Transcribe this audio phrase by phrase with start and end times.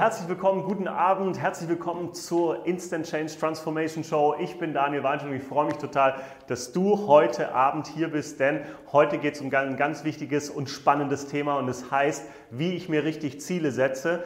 [0.00, 4.34] herzlich willkommen, guten Abend, herzlich willkommen zur Instant Change Transformation Show.
[4.40, 6.14] Ich bin Daniel Weinstein und ich freue mich total,
[6.46, 8.62] dass du heute Abend hier bist, denn
[8.92, 12.72] heute geht es um ein ganz wichtiges und spannendes Thema und es das heißt, wie
[12.72, 14.24] ich mir richtig Ziele setze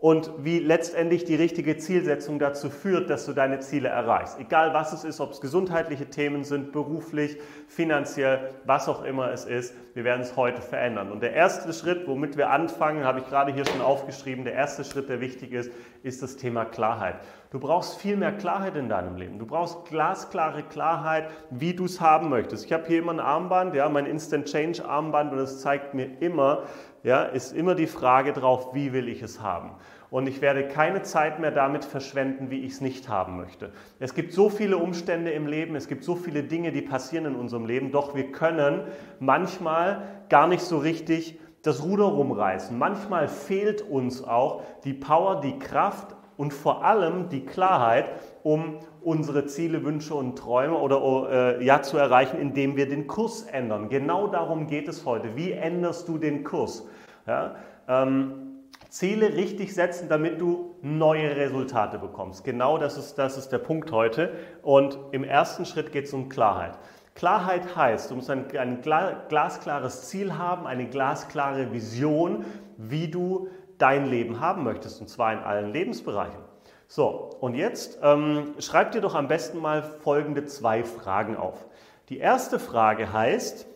[0.00, 4.38] und wie letztendlich die richtige Zielsetzung dazu führt, dass du deine Ziele erreichst.
[4.38, 9.46] Egal was es ist, ob es gesundheitliche Themen sind, beruflich, finanziell, was auch immer es
[9.46, 11.10] ist, wir werden es heute verändern.
[11.10, 14.84] Und der erste Schritt, womit wir anfangen, habe ich gerade hier schon aufgeschrieben, der erste
[14.84, 15.70] Schritt, der wichtig ist,
[16.02, 17.16] ist das Thema Klarheit.
[17.50, 19.38] Du brauchst viel mehr Klarheit in deinem Leben.
[19.38, 22.64] Du brauchst glasklare Klarheit, wie du es haben möchtest.
[22.64, 26.08] Ich habe hier immer ein Armband, ja, mein Instant Change Armband und es zeigt mir
[26.20, 26.64] immer,
[27.04, 29.70] ja, ist immer die Frage drauf, wie will ich es haben.
[30.10, 33.72] Und ich werde keine Zeit mehr damit verschwenden, wie ich es nicht haben möchte.
[34.00, 37.36] Es gibt so viele Umstände im Leben, es gibt so viele Dinge, die passieren in
[37.36, 38.82] unserem Leben, doch wir können
[39.20, 42.76] manchmal gar nicht so richtig das Ruder rumreißen.
[42.76, 48.10] Manchmal fehlt uns auch die Power, die Kraft und vor allem die Klarheit,
[48.42, 53.42] um unsere Ziele, Wünsche und Träume oder äh, ja zu erreichen, indem wir den Kurs
[53.42, 53.88] ändern.
[53.88, 55.36] Genau darum geht es heute.
[55.36, 56.86] Wie änderst du den Kurs?
[57.26, 57.56] Ja?
[57.88, 58.46] Ähm,
[58.88, 62.44] Ziele richtig setzen, damit du neue Resultate bekommst.
[62.44, 64.32] Genau das ist, das ist der Punkt heute.
[64.62, 66.78] Und im ersten Schritt geht es um Klarheit.
[67.14, 72.44] Klarheit heißt, du musst ein, ein glasklares Ziel haben, eine glasklare Vision,
[72.76, 76.40] wie du dein Leben haben möchtest, und zwar in allen Lebensbereichen.
[76.88, 81.66] So, und jetzt ähm, schreib dir doch am besten mal folgende zwei Fragen auf.
[82.08, 83.66] Die erste Frage heißt,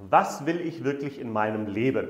[0.00, 2.08] was will ich wirklich in meinem Leben?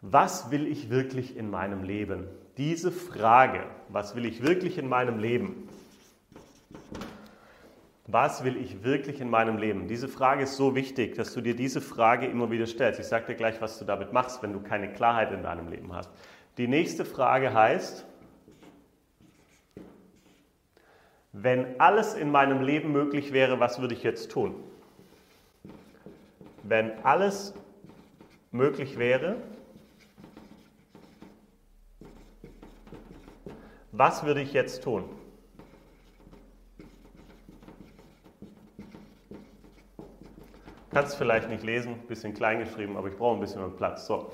[0.00, 2.26] Was will ich wirklich in meinem Leben?
[2.56, 5.68] Diese Frage, was will ich wirklich in meinem Leben?
[8.12, 9.86] Was will ich wirklich in meinem Leben?
[9.86, 12.98] Diese Frage ist so wichtig, dass du dir diese Frage immer wieder stellst.
[12.98, 15.92] Ich sage dir gleich, was du damit machst, wenn du keine Klarheit in deinem Leben
[15.92, 16.10] hast.
[16.58, 18.04] Die nächste Frage heißt,
[21.32, 24.56] wenn alles in meinem Leben möglich wäre, was würde ich jetzt tun?
[26.64, 27.54] Wenn alles
[28.50, 29.36] möglich wäre,
[33.92, 35.04] was würde ich jetzt tun?
[40.92, 44.06] Kannst vielleicht nicht lesen, bisschen klein geschrieben, aber ich brauche ein bisschen Platz.
[44.06, 44.30] So.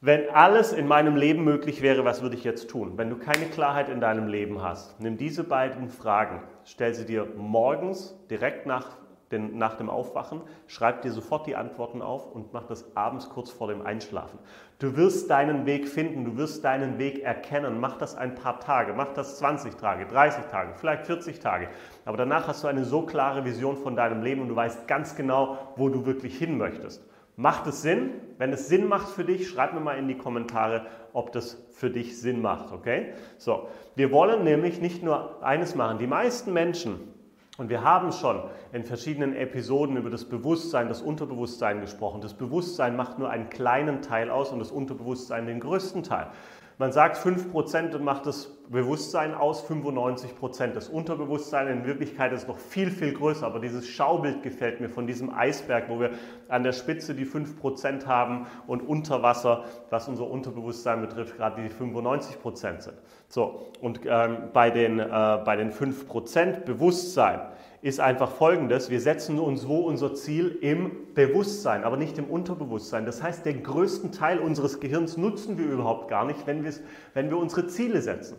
[0.00, 2.92] Wenn alles in meinem Leben möglich wäre, was würde ich jetzt tun?
[2.96, 7.26] Wenn du keine Klarheit in deinem Leben hast, nimm diese beiden Fragen, stell sie dir
[7.36, 8.98] morgens direkt nach
[9.34, 13.50] denn nach dem Aufwachen, schreib dir sofort die Antworten auf und mach das abends kurz
[13.50, 14.38] vor dem Einschlafen.
[14.78, 17.80] Du wirst deinen Weg finden, du wirst deinen Weg erkennen.
[17.80, 21.68] Mach das ein paar Tage, mach das 20 Tage, 30 Tage, vielleicht 40 Tage.
[22.04, 25.16] Aber danach hast du eine so klare Vision von deinem Leben und du weißt ganz
[25.16, 27.02] genau, wo du wirklich hin möchtest.
[27.36, 28.10] Macht es Sinn?
[28.38, 31.90] Wenn es Sinn macht für dich, schreib mir mal in die Kommentare, ob das für
[31.90, 33.12] dich Sinn macht, okay?
[33.38, 35.98] So, wir wollen nämlich nicht nur eines machen.
[35.98, 37.13] Die meisten Menschen,
[37.56, 38.42] und wir haben schon
[38.72, 42.20] in verschiedenen Episoden über das Bewusstsein, das Unterbewusstsein gesprochen.
[42.20, 46.30] Das Bewusstsein macht nur einen kleinen Teil aus und das Unterbewusstsein den größten Teil.
[46.78, 51.68] Man sagt, 5% macht das Bewusstsein aus, 95% das Unterbewusstsein.
[51.68, 53.46] In Wirklichkeit ist noch viel, viel größer.
[53.46, 56.10] Aber dieses Schaubild gefällt mir von diesem Eisberg, wo wir
[56.48, 61.68] an der Spitze die 5% haben und unter Wasser, was unser Unterbewusstsein betrifft, gerade die
[61.68, 62.94] 95% sind.
[63.28, 65.08] So, und ähm, bei, den, äh,
[65.44, 67.40] bei den 5% Bewusstsein
[67.82, 68.88] ist einfach folgendes.
[68.88, 73.04] Wir setzen uns wo unser Ziel im Bewusstsein, aber nicht im Unterbewusstsein.
[73.04, 76.64] Das heißt, den größten Teil unseres Gehirns nutzen wir überhaupt gar nicht, wenn,
[77.12, 78.36] wenn wir unsere Ziele setzen.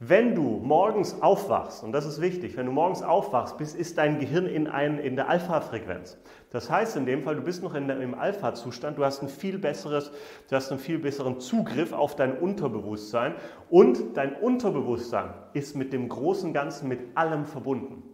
[0.00, 4.20] Wenn du morgens aufwachst, und das ist wichtig, wenn du morgens aufwachst, bist, ist dein
[4.20, 6.16] Gehirn in, ein, in der Alpha-Frequenz.
[6.50, 9.58] Das heißt in dem Fall, du bist noch in im Alpha-Zustand, du hast, ein viel
[9.58, 10.12] besseres,
[10.48, 13.34] du hast einen viel besseren Zugriff auf dein Unterbewusstsein
[13.70, 18.04] und dein Unterbewusstsein ist mit dem großen Ganzen, mit allem verbunden.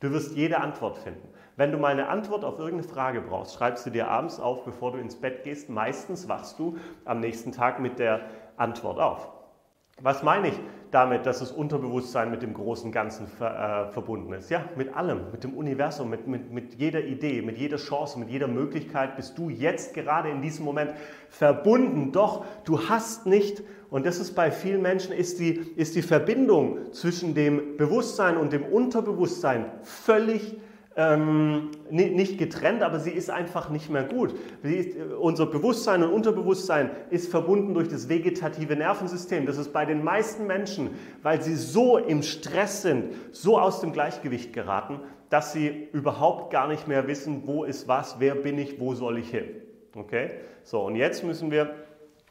[0.00, 1.28] Du wirst jede Antwort finden.
[1.56, 4.92] Wenn du mal eine Antwort auf irgendeine Frage brauchst, schreibst du dir abends auf, bevor
[4.92, 5.68] du ins Bett gehst.
[5.68, 8.22] Meistens wachst du am nächsten Tag mit der
[8.56, 9.37] Antwort auf.
[10.00, 10.54] Was meine ich
[10.92, 14.48] damit, dass das Unterbewusstsein mit dem großen Ganzen ver, äh, verbunden ist?
[14.48, 18.30] Ja, mit allem, mit dem Universum, mit, mit, mit jeder Idee, mit jeder Chance, mit
[18.30, 20.92] jeder Möglichkeit bist du jetzt gerade in diesem Moment
[21.28, 22.12] verbunden.
[22.12, 26.92] Doch du hast nicht, und das ist bei vielen Menschen, ist die, ist die Verbindung
[26.92, 30.58] zwischen dem Bewusstsein und dem Unterbewusstsein völlig
[30.98, 34.34] ähm, nicht getrennt, aber sie ist einfach nicht mehr gut.
[34.64, 39.46] Ist, unser Bewusstsein und Unterbewusstsein ist verbunden durch das vegetative Nervensystem.
[39.46, 40.90] Das ist bei den meisten Menschen,
[41.22, 44.98] weil sie so im Stress sind, so aus dem Gleichgewicht geraten,
[45.30, 49.18] dass sie überhaupt gar nicht mehr wissen, wo ist was, wer bin ich, wo soll
[49.18, 49.44] ich hin.
[49.94, 50.32] Okay?
[50.64, 51.76] So, und jetzt müssen wir,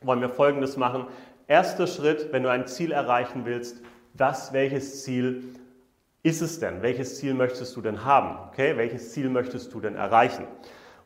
[0.01, 1.05] wollen wir Folgendes machen.
[1.47, 3.81] erster Schritt, wenn du ein Ziel erreichen willst,
[4.13, 5.53] was, welches Ziel
[6.27, 6.81] ist es denn?
[6.81, 8.37] Welches Ziel möchtest du denn haben?
[8.49, 10.45] Okay, welches Ziel möchtest du denn erreichen?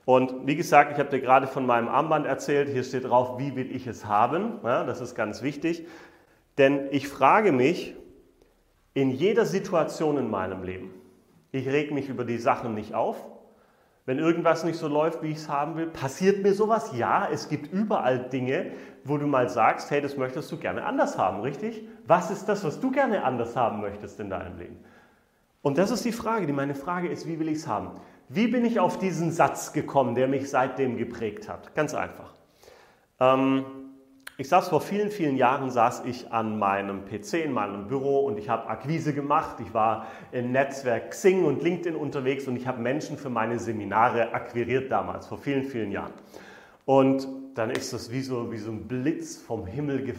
[0.03, 2.69] Und wie gesagt, ich habe dir gerade von meinem Armband erzählt.
[2.69, 4.59] Hier steht drauf, wie will ich es haben?
[4.63, 5.85] Ja, das ist ganz wichtig.
[6.57, 7.95] Denn ich frage mich
[8.95, 10.91] in jeder Situation in meinem Leben,
[11.51, 13.17] ich reg mich über die Sachen nicht auf.
[14.07, 16.91] Wenn irgendwas nicht so läuft, wie ich es haben will, passiert mir sowas?
[16.97, 18.71] Ja, es gibt überall Dinge,
[19.03, 21.87] wo du mal sagst, hey, das möchtest du gerne anders haben, richtig?
[22.07, 24.79] Was ist das, was du gerne anders haben möchtest in deinem Leben?
[25.61, 26.47] Und das ist die Frage.
[26.47, 27.91] Die meine Frage ist, wie will ich es haben?
[28.29, 31.75] Wie bin ich auf diesen Satz gekommen, der mich seitdem geprägt hat?
[31.75, 32.33] Ganz einfach.
[33.19, 33.65] Ähm,
[34.37, 38.39] ich saß vor vielen, vielen Jahren, saß ich an meinem PC in meinem Büro und
[38.39, 39.57] ich habe Akquise gemacht.
[39.59, 44.33] Ich war im Netzwerk Xing und LinkedIn unterwegs und ich habe Menschen für meine Seminare
[44.33, 46.13] akquiriert damals, vor vielen, vielen Jahren.
[46.85, 50.11] Und dann ist das wie so, wie so ein Blitz vom Himmel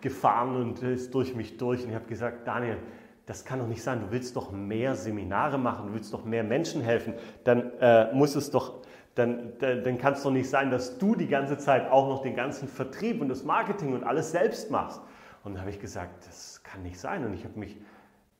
[0.00, 1.82] gefahren und ist durch mich durch.
[1.82, 2.78] Und ich habe gesagt, Daniel,
[3.26, 6.44] das kann doch nicht sein, du willst doch mehr Seminare machen, du willst doch mehr
[6.44, 7.14] Menschen helfen,
[7.44, 8.82] dann äh, muss es doch,
[9.16, 12.22] dann, dann, dann kann es doch nicht sein, dass du die ganze Zeit auch noch
[12.22, 15.00] den ganzen Vertrieb und das Marketing und alles selbst machst.
[15.42, 17.24] Und dann habe ich gesagt, das kann nicht sein.
[17.24, 17.76] Und ich habe mich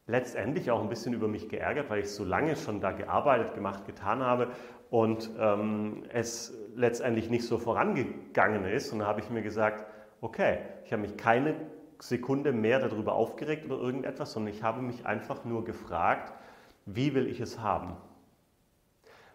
[0.07, 3.87] letztendlich auch ein bisschen über mich geärgert, weil ich so lange schon da gearbeitet, gemacht,
[3.87, 4.49] getan habe
[4.91, 8.93] und ähm, es letztendlich nicht so vorangegangen ist.
[8.93, 9.85] Und dann habe ich mir gesagt,
[10.21, 11.55] okay, ich habe mich keine
[11.99, 16.33] Sekunde mehr darüber aufgeregt oder irgendetwas, sondern ich habe mich einfach nur gefragt,
[16.85, 17.97] wie will ich es haben?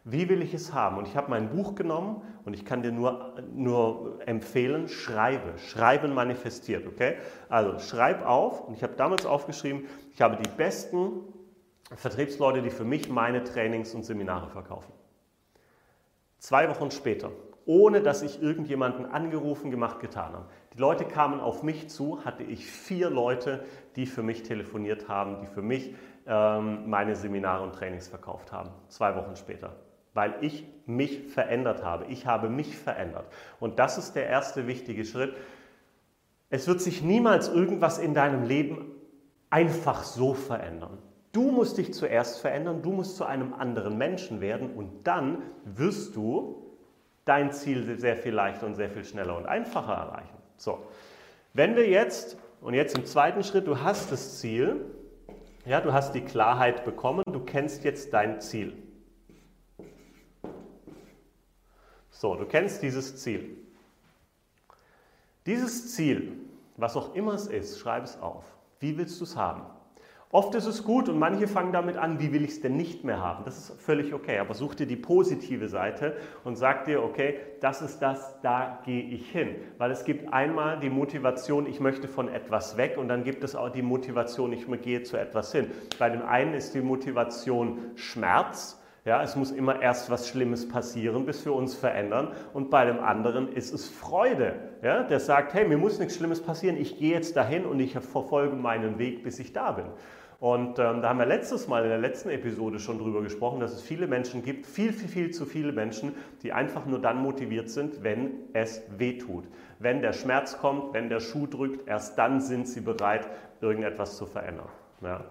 [0.04, 0.98] Wie will ich es haben?
[0.98, 5.60] Und ich habe mein Buch genommen und ich kann dir nur, nur empfehlen, schreibe.
[5.60, 7.18] Schreiben manifestiert, okay?
[7.50, 11.22] Also schreib auf und ich habe damals aufgeschrieben, ich habe die besten
[11.96, 14.92] Vertriebsleute, die für mich meine Trainings und Seminare verkaufen.
[16.40, 17.30] Zwei Wochen später,
[17.66, 22.44] ohne dass ich irgendjemanden angerufen, gemacht, getan habe, die Leute kamen auf mich zu, hatte
[22.44, 23.66] ich vier Leute,
[23.96, 25.94] die für mich telefoniert haben, die für mich
[26.26, 29.76] ähm, meine Seminare und Trainings verkauft haben, zwei Wochen später.
[30.14, 32.06] Weil ich mich verändert habe.
[32.06, 33.26] Ich habe mich verändert.
[33.60, 35.36] Und das ist der erste wichtige Schritt.
[36.50, 38.92] Es wird sich niemals irgendwas in deinem Leben
[39.50, 40.98] einfach so verändern.
[41.32, 46.16] Du musst dich zuerst verändern, du musst zu einem anderen Menschen werden und dann wirst
[46.16, 46.66] du
[47.24, 50.41] dein Ziel sehr viel leichter und sehr viel schneller und einfacher erreichen.
[50.62, 50.86] So,
[51.54, 54.86] wenn wir jetzt, und jetzt im zweiten Schritt, du hast das Ziel,
[55.66, 58.78] ja, du hast die Klarheit bekommen, du kennst jetzt dein Ziel.
[62.12, 63.58] So, du kennst dieses Ziel.
[65.48, 66.38] Dieses Ziel,
[66.78, 68.46] was auch immer es ist, schreib es auf.
[68.80, 69.64] Wie willst du es haben?
[70.34, 73.04] Oft ist es gut und manche fangen damit an, wie will ich es denn nicht
[73.04, 73.44] mehr haben.
[73.44, 77.82] Das ist völlig okay, aber such dir die positive Seite und sag dir, okay, das
[77.82, 79.56] ist das, da gehe ich hin.
[79.78, 83.58] Weil es gibt einmal die Motivation, ich möchte von etwas weg und dann gibt es
[83.58, 85.70] auch die Motivation, ich gehe zu etwas hin.
[86.00, 91.26] Bei dem einen ist die Motivation Schmerz, ja, es muss immer erst was Schlimmes passieren,
[91.26, 92.34] bis wir uns verändern.
[92.54, 94.54] Und bei dem anderen ist es Freude.
[94.84, 97.94] Ja, der sagt, hey, mir muss nichts Schlimmes passieren, ich gehe jetzt dahin und ich
[97.94, 99.86] verfolge meinen Weg, bis ich da bin.
[100.42, 103.74] Und ähm, da haben wir letztes Mal in der letzten Episode schon drüber gesprochen, dass
[103.74, 107.70] es viele Menschen gibt, viel, viel, viel zu viele Menschen, die einfach nur dann motiviert
[107.70, 109.44] sind, wenn es weh tut.
[109.78, 113.28] Wenn der Schmerz kommt, wenn der Schuh drückt, erst dann sind sie bereit,
[113.62, 114.70] irgendetwas zu verändern.
[115.02, 115.26] Ja.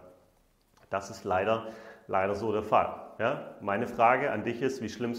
[0.91, 1.67] Das ist leider,
[2.07, 2.95] leider so der Fall.
[3.19, 3.57] Ja?
[3.61, 5.15] Meine Frage an dich ist, wie schlimm,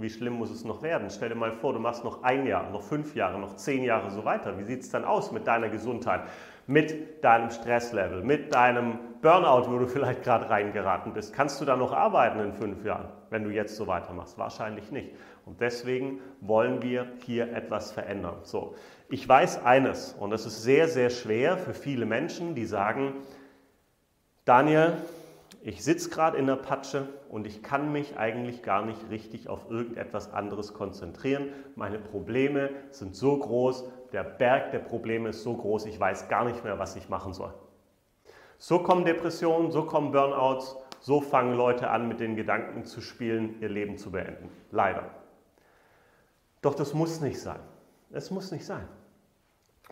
[0.00, 1.10] wie schlimm muss es noch werden?
[1.10, 4.12] Stell dir mal vor, du machst noch ein Jahr, noch fünf Jahre, noch zehn Jahre
[4.12, 4.56] so weiter.
[4.56, 6.22] Wie sieht es dann aus mit deiner Gesundheit?
[6.66, 11.32] Mit deinem Stresslevel, mit deinem Burnout, wo du vielleicht gerade reingeraten bist.
[11.32, 14.38] Kannst du da noch arbeiten in fünf Jahren, wenn du jetzt so weitermachst?
[14.38, 15.10] Wahrscheinlich nicht.
[15.44, 18.36] Und deswegen wollen wir hier etwas verändern.
[18.42, 18.74] So,
[19.08, 23.14] ich weiß eines, und das ist sehr, sehr schwer für viele Menschen, die sagen,
[24.44, 24.94] Daniel,
[25.64, 29.70] ich sitze gerade in der Patsche und ich kann mich eigentlich gar nicht richtig auf
[29.70, 31.50] irgendetwas anderes konzentrieren.
[31.76, 36.44] Meine Probleme sind so groß, der Berg der Probleme ist so groß, ich weiß gar
[36.44, 37.52] nicht mehr, was ich machen soll.
[38.58, 43.60] So kommen Depressionen, so kommen Burnouts, so fangen Leute an, mit den Gedanken zu spielen,
[43.60, 44.50] ihr Leben zu beenden.
[44.70, 45.10] Leider.
[46.60, 47.58] Doch das muss nicht sein.
[48.12, 48.86] Es muss nicht sein.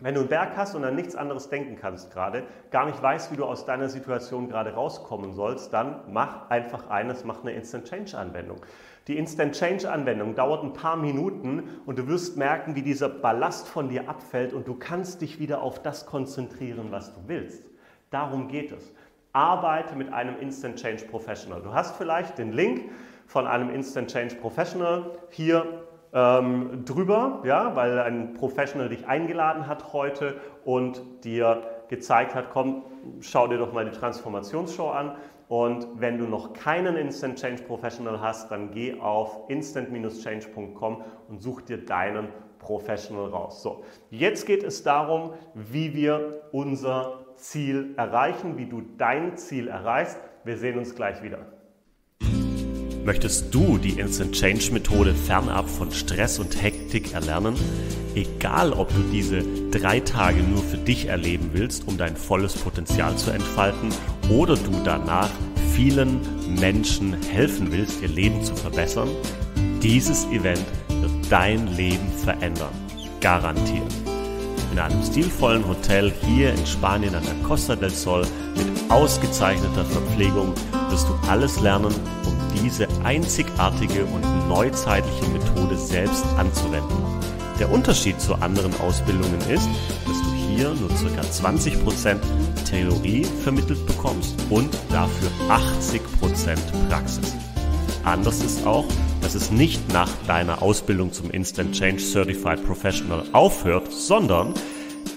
[0.01, 3.31] Wenn du einen Berg hast und an nichts anderes denken kannst gerade, gar nicht weißt,
[3.31, 7.87] wie du aus deiner Situation gerade rauskommen sollst, dann mach einfach eines, mach eine Instant
[7.87, 8.57] Change Anwendung.
[9.07, 13.67] Die Instant Change Anwendung dauert ein paar Minuten und du wirst merken, wie dieser Ballast
[13.67, 17.63] von dir abfällt und du kannst dich wieder auf das konzentrieren, was du willst.
[18.09, 18.91] Darum geht es.
[19.33, 21.61] Arbeite mit einem Instant Change Professional.
[21.61, 22.89] Du hast vielleicht den Link
[23.27, 25.80] von einem Instant Change Professional hier
[26.13, 32.83] ähm, drüber, ja, weil ein Professional dich eingeladen hat heute und dir gezeigt hat, komm,
[33.19, 35.15] schau dir doch mal die Transformationsshow an.
[35.47, 41.63] Und wenn du noch keinen Instant Change Professional hast, dann geh auf instant-change.com und such
[41.63, 43.61] dir deinen Professional raus.
[43.61, 50.17] So, jetzt geht es darum, wie wir unser Ziel erreichen, wie du dein Ziel erreichst.
[50.45, 51.39] Wir sehen uns gleich wieder.
[53.03, 57.55] Möchtest du die Instant Change Methode fernab von Stress und Hektik erlernen?
[58.13, 63.17] Egal, ob du diese drei Tage nur für dich erleben willst, um dein volles Potenzial
[63.17, 63.89] zu entfalten,
[64.29, 65.31] oder du danach
[65.73, 66.19] vielen
[66.59, 69.09] Menschen helfen willst, ihr Leben zu verbessern,
[69.81, 72.73] dieses Event wird dein Leben verändern.
[73.19, 73.91] Garantiert.
[74.71, 80.53] In einem stilvollen Hotel hier in Spanien an der Costa del Sol mit ausgezeichneter Verpflegung
[80.89, 81.93] wirst du alles lernen,
[82.25, 86.97] um diese einzigartige und neuzeitliche Methode selbst anzuwenden.
[87.59, 89.69] Der Unterschied zu anderen Ausbildungen ist,
[90.07, 91.21] dass du hier nur ca.
[91.21, 92.17] 20%
[92.69, 96.57] Theorie vermittelt bekommst und dafür 80%
[96.89, 97.33] Praxis.
[98.03, 98.85] Anders ist auch,
[99.21, 104.53] dass es nicht nach deiner Ausbildung zum Instant Change Certified Professional aufhört, sondern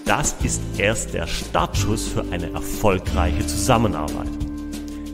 [0.05, 4.44] das ist erst der Startschuss für eine erfolgreiche Zusammenarbeit.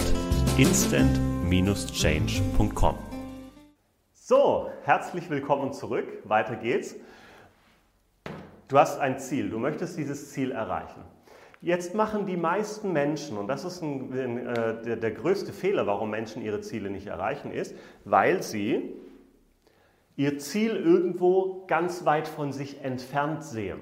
[0.58, 2.98] instant-change.com.
[4.14, 6.08] So, herzlich willkommen zurück.
[6.24, 6.96] Weiter geht's.
[8.68, 11.04] Du hast ein Ziel, du möchtest dieses Ziel erreichen.
[11.64, 16.10] Jetzt machen die meisten Menschen, und das ist ein, äh, der, der größte Fehler, warum
[16.10, 18.92] Menschen ihre Ziele nicht erreichen, ist, weil sie
[20.18, 23.80] ihr Ziel irgendwo ganz weit von sich entfernt sehen.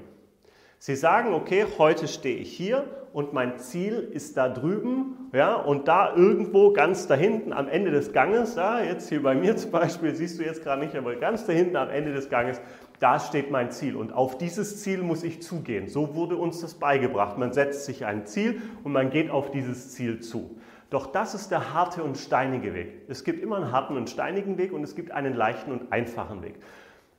[0.78, 2.84] Sie sagen, okay, heute stehe ich hier
[3.14, 7.90] und mein Ziel ist da drüben, ja, und da irgendwo ganz da hinten am Ende
[7.90, 11.16] des Ganges, ja, jetzt hier bei mir zum Beispiel, siehst du jetzt gerade nicht, aber
[11.16, 12.62] ganz da hinten am Ende des Ganges,
[13.02, 15.88] da steht mein Ziel und auf dieses Ziel muss ich zugehen.
[15.88, 17.36] So wurde uns das beigebracht.
[17.36, 20.60] Man setzt sich ein Ziel und man geht auf dieses Ziel zu.
[20.92, 23.06] Doch das ist der harte und steinige Weg.
[23.08, 26.44] Es gibt immer einen harten und steinigen Weg und es gibt einen leichten und einfachen
[26.44, 26.56] Weg.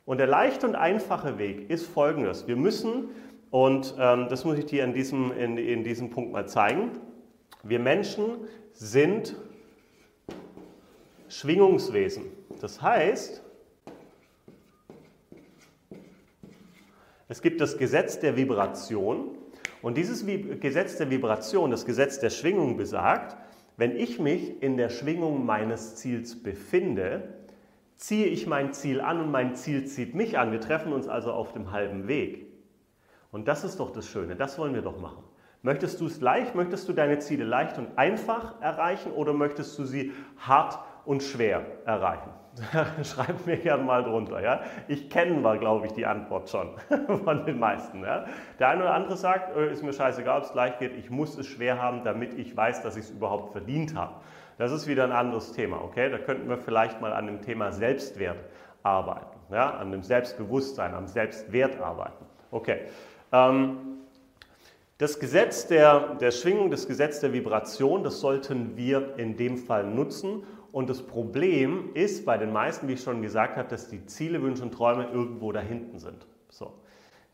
[0.05, 2.47] Und der leichte und einfache Weg ist folgendes.
[2.47, 3.09] Wir müssen,
[3.51, 6.93] und ähm, das muss ich dir in diesem, in, in diesem Punkt mal zeigen,
[7.65, 8.25] wir Menschen
[8.73, 9.35] sind
[11.29, 12.23] Schwingungswesen.
[12.61, 13.43] Das heißt,
[17.33, 19.39] Es gibt das Gesetz der Vibration
[19.81, 23.39] und dieses Gesetz der Vibration, das Gesetz der Schwingung besagt,
[23.79, 27.33] wenn ich mich in der Schwingung meines Ziels befinde,
[27.97, 30.53] ziehe ich mein Ziel an und mein Ziel zieht mich an.
[30.53, 32.49] Wir treffen uns also auf dem halben Weg.
[33.31, 35.25] Und das ist doch das Schöne, das wollen wir doch machen.
[35.62, 39.87] Möchtest du es leicht, möchtest du deine Ziele leicht und einfach erreichen oder möchtest du
[39.87, 42.29] sie hart und schwer erreichen?
[43.02, 44.42] Schreibt mir gerne mal drunter.
[44.42, 44.61] Ja?
[44.88, 46.71] Ich kenne glaube ich, die Antwort schon
[47.25, 48.02] von den meisten.
[48.02, 48.26] Ja?
[48.59, 51.38] Der eine oder andere sagt, äh, ist mir scheißegal, ob es gleich geht, ich muss
[51.38, 54.14] es schwer haben, damit ich weiß, dass ich es überhaupt verdient habe.
[54.59, 55.82] Das ist wieder ein anderes Thema.
[55.82, 56.11] Okay?
[56.11, 58.38] Da könnten wir vielleicht mal an dem Thema Selbstwert
[58.82, 59.71] arbeiten, ja?
[59.71, 62.26] an dem Selbstbewusstsein, am Selbstwert arbeiten.
[62.50, 62.80] Okay.
[63.32, 63.78] Ähm,
[64.99, 69.85] das Gesetz der, der Schwingung, das Gesetz der Vibration, das sollten wir in dem Fall
[69.85, 74.07] nutzen, und das Problem ist bei den meisten, wie ich schon gesagt habe, dass die
[74.07, 76.26] Ziele, Wünsche und Träume irgendwo da hinten sind.
[76.49, 76.73] So.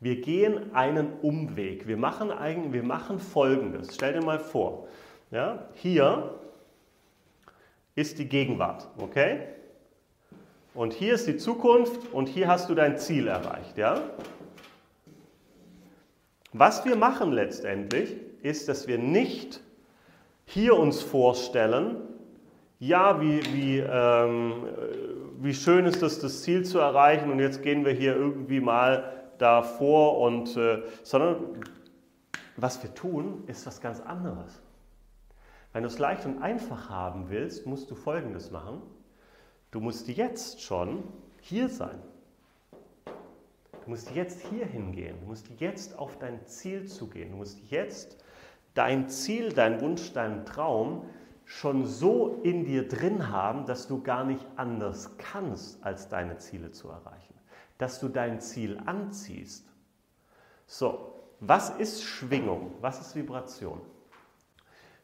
[0.01, 1.87] Wir gehen einen Umweg.
[1.87, 3.95] Wir machen, eigentlich, wir machen Folgendes.
[3.95, 4.89] Stell dir mal vor,
[5.31, 6.35] ja, hier
[7.95, 9.41] ist die Gegenwart, okay?
[10.75, 14.01] Und hier ist die Zukunft und hier hast du dein Ziel erreicht, ja?
[16.53, 19.61] Was wir machen letztendlich, ist, dass wir nicht
[20.45, 22.08] hier uns vorstellen,
[22.79, 24.65] ja, wie, wie, ähm,
[25.41, 29.31] wie schön ist es, das Ziel zu erreichen und jetzt gehen wir hier irgendwie mal
[29.39, 31.61] davor und, äh, sondern
[32.57, 34.61] was wir tun, ist was ganz anderes.
[35.73, 38.83] Wenn du es leicht und einfach haben willst, musst du Folgendes machen.
[39.71, 41.05] Du musst jetzt schon
[41.41, 41.99] hier sein.
[43.85, 45.17] Du musst jetzt hier hingehen.
[45.21, 47.31] Du musst jetzt auf dein Ziel zugehen.
[47.31, 48.17] Du musst jetzt
[48.75, 51.05] dein Ziel, dein Wunsch, deinen Traum
[51.49, 56.73] schon so in dir drin haben, dass du gar nicht anders kannst, als deine Ziele
[56.73, 57.35] zu erreichen.
[57.79, 59.67] Dass du dein Ziel anziehst.
[60.67, 62.75] So, was ist Schwingung?
[62.83, 63.81] Was ist Vibration?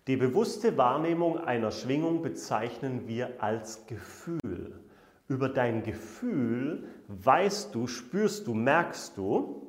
[0.06, 4.84] Die bewusste Wahrnehmung einer Schwingung bezeichnen wir als Gefühl.
[5.28, 9.63] Über dein Gefühl weißt du, spürst du, merkst du,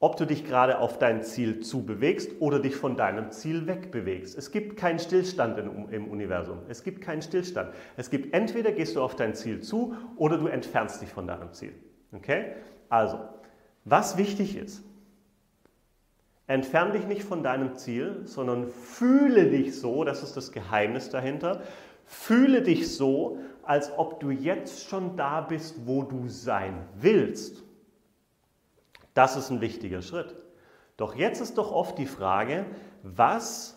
[0.00, 4.38] ob du dich gerade auf dein Ziel zubewegst oder dich von deinem Ziel wegbewegst.
[4.38, 6.60] Es gibt keinen Stillstand im, Universum.
[6.68, 7.72] Es gibt keinen Stillstand.
[7.96, 11.52] Es gibt entweder gehst du auf dein Ziel zu oder du entfernst dich von deinem
[11.52, 11.74] Ziel.
[12.12, 12.52] Okay?
[12.88, 13.18] Also,
[13.84, 14.84] was wichtig ist,
[16.46, 21.62] entfern dich nicht von deinem Ziel, sondern fühle dich so, das ist das Geheimnis dahinter,
[22.04, 27.64] fühle dich so, als ob du jetzt schon da bist, wo du sein willst.
[29.18, 30.36] Das ist ein wichtiger Schritt.
[30.96, 32.66] Doch jetzt ist doch oft die Frage,
[33.02, 33.76] was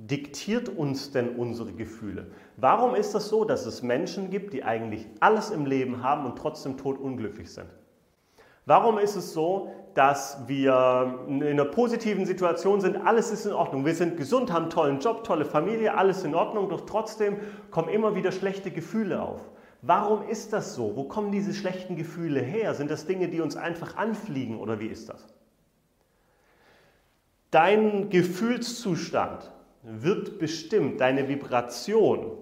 [0.00, 2.28] diktiert uns denn unsere Gefühle?
[2.56, 6.38] Warum ist das so, dass es Menschen gibt, die eigentlich alles im Leben haben und
[6.38, 7.68] trotzdem totunglücklich sind?
[8.64, 13.84] Warum ist es so, dass wir in einer positiven Situation sind, alles ist in Ordnung,
[13.84, 17.36] wir sind gesund, haben einen tollen Job, tolle Familie, alles in Ordnung, doch trotzdem
[17.70, 19.42] kommen immer wieder schlechte Gefühle auf?
[19.82, 20.94] Warum ist das so?
[20.94, 22.74] Wo kommen diese schlechten Gefühle her?
[22.74, 25.26] Sind das Dinge, die uns einfach anfliegen oder wie ist das?
[27.50, 29.50] Dein Gefühlszustand
[29.82, 32.38] wird bestimmt, deine Vibration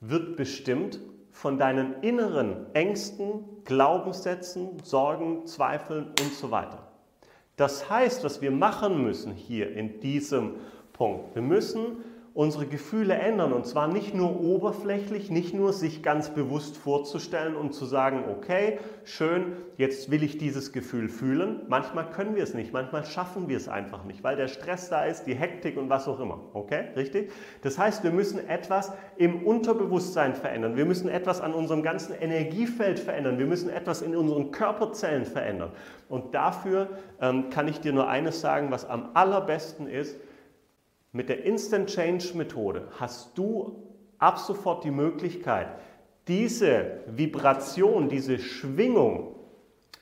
[0.00, 1.00] wird bestimmt
[1.32, 6.86] von deinen inneren Ängsten, Glaubenssätzen, Sorgen, Zweifeln und so weiter.
[7.56, 10.54] Das heißt, was wir machen müssen hier in diesem
[10.92, 12.04] Punkt, wir müssen
[12.36, 13.54] unsere Gefühle ändern.
[13.54, 18.78] Und zwar nicht nur oberflächlich, nicht nur sich ganz bewusst vorzustellen und zu sagen, okay,
[19.04, 21.62] schön, jetzt will ich dieses Gefühl fühlen.
[21.68, 25.06] Manchmal können wir es nicht, manchmal schaffen wir es einfach nicht, weil der Stress da
[25.06, 26.38] ist, die Hektik und was auch immer.
[26.52, 27.32] Okay, richtig?
[27.62, 30.76] Das heißt, wir müssen etwas im Unterbewusstsein verändern.
[30.76, 33.38] Wir müssen etwas an unserem ganzen Energiefeld verändern.
[33.38, 35.72] Wir müssen etwas in unseren Körperzellen verändern.
[36.10, 40.16] Und dafür ähm, kann ich dir nur eines sagen, was am allerbesten ist,
[41.16, 43.82] mit der Instant Change Methode hast du
[44.18, 45.68] ab sofort die Möglichkeit,
[46.28, 49.34] diese Vibration, diese Schwingung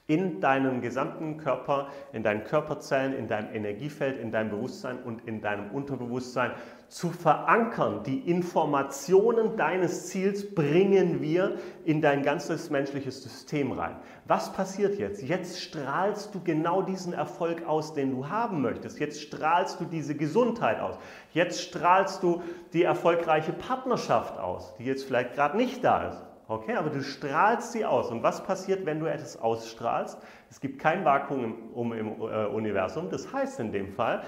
[0.07, 5.41] in deinem gesamten Körper, in deinen Körperzellen, in deinem Energiefeld, in deinem Bewusstsein und in
[5.41, 6.53] deinem Unterbewusstsein
[6.89, 8.03] zu verankern.
[8.05, 13.97] Die Informationen deines Ziels bringen wir in dein ganzes menschliches System rein.
[14.27, 15.23] Was passiert jetzt?
[15.23, 19.01] Jetzt strahlst du genau diesen Erfolg aus, den du haben möchtest.
[19.01, 20.99] Jetzt strahlst du diese Gesundheit aus.
[21.33, 22.43] Jetzt strahlst du
[22.75, 26.34] die erfolgreiche Partnerschaft aus, die jetzt vielleicht gerade nicht da ist.
[26.47, 28.11] Okay, aber du strahlst sie aus.
[28.11, 30.19] Und was passiert, wenn du etwas ausstrahlst?
[30.51, 33.09] Es gibt kein Vakuum im, äh, Universum.
[33.09, 34.23] Das heißt in dem Fall,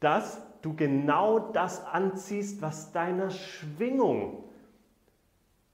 [0.00, 4.44] dass du genau das anziehst, was deiner Schwingung,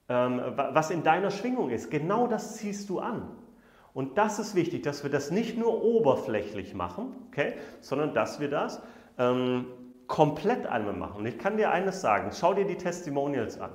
[0.09, 1.91] ähm, was in deiner Schwingung ist.
[1.91, 3.31] Genau das ziehst du an.
[3.95, 8.49] Und das ist wichtig, dass wir das nicht nur oberflächlich machen, okay, sondern dass wir
[8.49, 8.83] das
[9.19, 9.67] ähm,
[10.07, 11.19] komplett einmal machen.
[11.19, 13.71] Und ich kann dir eines sagen, schau dir die Testimonials an.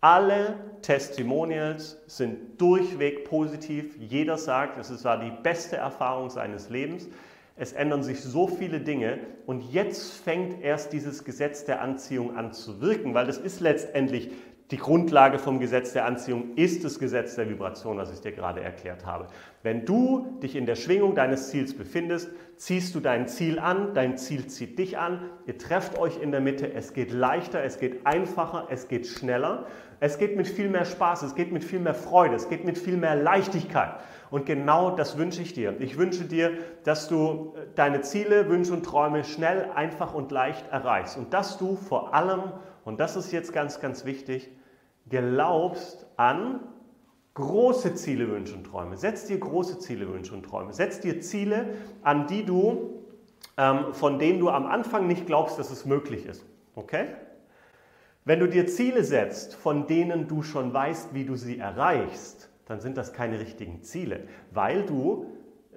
[0.00, 3.96] Alle Testimonials sind durchweg positiv.
[3.98, 7.08] Jeder sagt, es war die beste Erfahrung seines Lebens.
[7.56, 12.52] Es ändern sich so viele Dinge und jetzt fängt erst dieses Gesetz der Anziehung an
[12.52, 14.30] zu wirken, weil das ist letztendlich
[14.72, 18.60] die Grundlage vom Gesetz der Anziehung ist das Gesetz der Vibration, was ich dir gerade
[18.60, 19.28] erklärt habe.
[19.62, 24.18] Wenn du dich in der Schwingung deines Ziels befindest, ziehst du dein Ziel an, dein
[24.18, 28.04] Ziel zieht dich an, ihr trefft euch in der Mitte, es geht leichter, es geht
[28.06, 29.66] einfacher, es geht schneller,
[30.00, 32.76] es geht mit viel mehr Spaß, es geht mit viel mehr Freude, es geht mit
[32.76, 34.00] viel mehr Leichtigkeit.
[34.30, 35.76] Und genau das wünsche ich dir.
[35.78, 40.66] Ich wünsche dir, dass du äh, deine Ziele, Wünsche und Träume schnell, einfach und leicht
[40.72, 42.42] erreichst und dass du vor allem
[42.86, 44.48] und das ist jetzt ganz, ganz wichtig,
[45.08, 46.60] glaubst an
[47.34, 48.96] große Ziele, Wünsche und Träume.
[48.96, 50.72] Setz dir große Ziele, Wünsche und Träume.
[50.72, 53.02] Setz dir Ziele, an die du,
[53.58, 56.44] ähm, von denen du am Anfang nicht glaubst, dass es möglich ist.
[56.74, 57.08] Okay?
[58.24, 62.80] Wenn du dir Ziele setzt, von denen du schon weißt, wie du sie erreichst, dann
[62.80, 65.26] sind das keine richtigen Ziele, weil du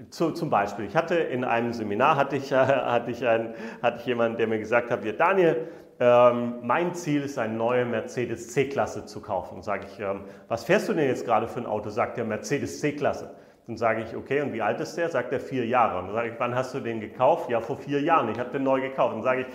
[0.10, 4.00] zu, zum Beispiel, ich hatte in einem Seminar, hatte ich, äh, hatte ich, einen, hatte
[4.00, 5.68] ich jemanden, der mir gesagt hat, Daniel,
[6.00, 9.62] ähm, mein Ziel ist, eine neue Mercedes C-Klasse zu kaufen.
[9.62, 11.90] Sage ich, ähm, was fährst du denn jetzt gerade für ein Auto?
[11.90, 13.36] Sagt der Mercedes C-Klasse.
[13.68, 15.10] Dann sage ich, okay, und wie alt ist der?
[15.10, 16.00] Sagt er, vier Jahre.
[16.00, 17.50] Und dann sage ich, wann hast du den gekauft?
[17.50, 18.30] Ja, vor vier Jahren.
[18.30, 19.14] Ich habe den neu gekauft.
[19.14, 19.48] Dann sage ich,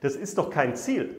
[0.00, 1.16] das ist doch kein Ziel.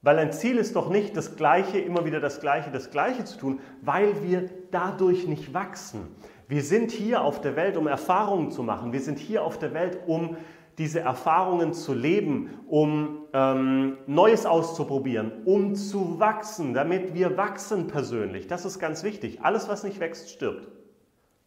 [0.00, 3.38] Weil ein Ziel ist doch nicht das Gleiche, immer wieder das Gleiche, das Gleiche zu
[3.38, 6.08] tun, weil wir dadurch nicht wachsen.
[6.48, 8.92] Wir sind hier auf der Welt, um Erfahrungen zu machen.
[8.92, 10.36] Wir sind hier auf der Welt, um
[10.78, 18.46] diese Erfahrungen zu leben, um ähm, Neues auszuprobieren, um zu wachsen, damit wir wachsen persönlich.
[18.46, 19.40] Das ist ganz wichtig.
[19.42, 20.68] Alles, was nicht wächst, stirbt.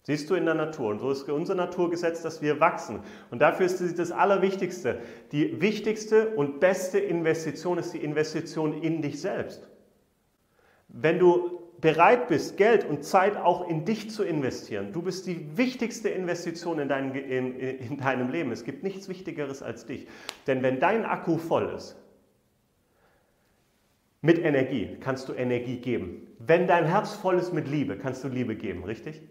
[0.03, 0.89] Siehst du in der Natur.
[0.89, 2.99] Und so ist unser Naturgesetz, dass wir wachsen.
[3.31, 4.99] Und dafür ist das Allerwichtigste.
[5.31, 9.67] Die wichtigste und beste Investition ist die Investition in dich selbst.
[10.89, 15.55] Wenn du bereit bist, Geld und Zeit auch in dich zu investieren, du bist die
[15.55, 18.51] wichtigste Investition in, dein, in, in deinem Leben.
[18.51, 20.07] Es gibt nichts Wichtigeres als dich.
[20.47, 21.95] Denn wenn dein Akku voll ist,
[24.23, 26.25] mit Energie kannst du Energie geben.
[26.39, 29.21] Wenn dein Herz voll ist mit Liebe, kannst du Liebe geben, richtig?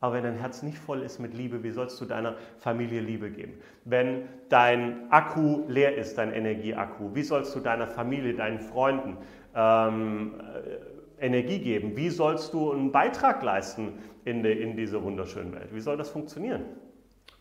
[0.00, 3.30] Aber wenn dein Herz nicht voll ist mit Liebe, wie sollst du deiner Familie Liebe
[3.30, 3.52] geben?
[3.84, 9.18] Wenn dein Akku leer ist, dein Energieakku, wie sollst du deiner Familie, deinen Freunden
[9.54, 11.96] ähm, äh, Energie geben?
[11.96, 15.74] Wie sollst du einen Beitrag leisten in, de, in diese wunderschöne Welt?
[15.74, 16.64] Wie soll das funktionieren?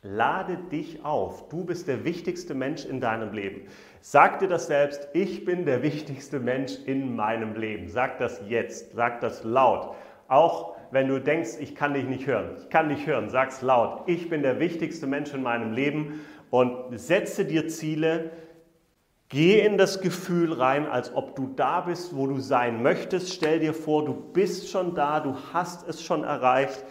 [0.03, 1.49] Lade dich auf.
[1.49, 3.61] Du bist der wichtigste Mensch in deinem Leben.
[3.99, 5.07] Sag dir das selbst.
[5.13, 7.87] Ich bin der wichtigste Mensch in meinem Leben.
[7.89, 8.93] Sag das jetzt.
[8.95, 9.95] Sag das laut.
[10.27, 12.51] Auch wenn du denkst, ich kann dich nicht hören.
[12.59, 14.03] Ich kann dich hören, sag's laut.
[14.07, 18.31] Ich bin der wichtigste Mensch in meinem Leben und setze dir Ziele.
[19.29, 23.33] Geh in das Gefühl rein, als ob du da bist, wo du sein möchtest.
[23.33, 26.83] Stell dir vor, du bist schon da, du hast es schon erreicht.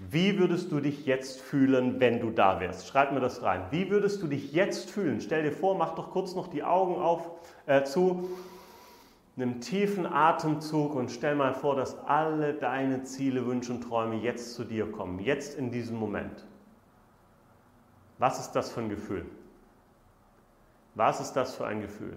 [0.00, 2.88] Wie würdest du dich jetzt fühlen, wenn du da wärst?
[2.88, 3.66] Schreib mir das rein.
[3.70, 5.20] Wie würdest du dich jetzt fühlen?
[5.20, 7.30] Stell dir vor, mach doch kurz noch die Augen auf,
[7.66, 8.30] äh, zu
[9.36, 14.54] Nimm tiefen Atemzug und stell mal vor, dass alle deine Ziele, Wünsche und Träume jetzt
[14.54, 16.44] zu dir kommen, jetzt in diesem Moment.
[18.18, 19.24] Was ist das für ein Gefühl?
[20.94, 22.16] Was ist das für ein Gefühl?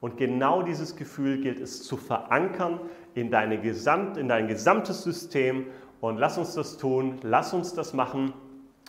[0.00, 2.80] Und genau dieses Gefühl gilt es zu verankern
[3.14, 5.66] in, deine Gesamt, in dein gesamtes System.
[6.00, 8.32] Und lass uns das tun, lass uns das machen.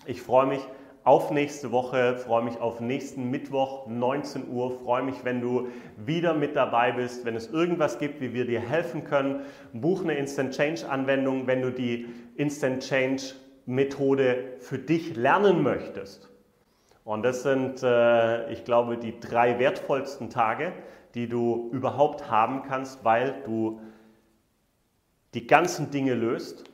[0.05, 0.61] Ich freue mich
[1.03, 6.33] auf nächste Woche, freue mich auf nächsten Mittwoch, 19 Uhr, freue mich, wenn du wieder
[6.33, 9.41] mit dabei bist, wenn es irgendwas gibt, wie wir dir helfen können.
[9.73, 13.33] Buch eine Instant Change Anwendung, wenn du die Instant Change
[13.65, 16.30] Methode für dich lernen möchtest.
[17.03, 20.73] Und das sind, äh, ich glaube, die drei wertvollsten Tage,
[21.15, 23.81] die du überhaupt haben kannst, weil du
[25.33, 26.65] die ganzen Dinge löst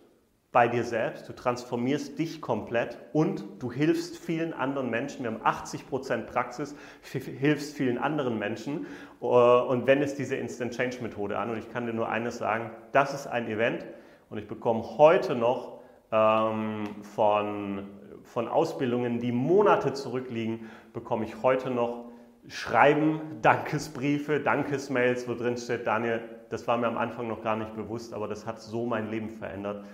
[0.52, 5.24] bei dir selbst, du transformierst dich komplett und du hilfst vielen anderen Menschen.
[5.24, 8.88] Wir haben 80% Praxis, hilfst vielen anderen Menschen
[9.22, 11.52] äh, und wendest diese Instant Change Methode an.
[11.52, 13.86] Und ich kann dir nur eines sagen, das ist ein Event
[14.30, 15.80] und ich bekomme heute noch
[16.12, 17.88] ähm, von,
[18.28, 22.06] von Ausbildungen, die Monate zurückliegen, bekomme ich heute noch
[22.48, 27.76] Schreiben, Dankesbriefe, Dankesmails, wo drin steht, Daniel, das war mir am Anfang noch gar nicht
[27.76, 29.86] bewusst, aber das hat so mein Leben verändert.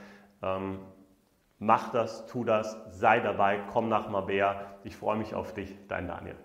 [0.41, 0.79] Ähm,
[1.59, 4.77] mach das, tu das, sei dabei, komm nach Mabea.
[4.83, 6.35] Ich freue mich auf dich, dein Daniel.